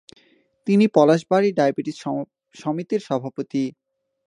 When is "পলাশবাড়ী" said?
0.95-1.49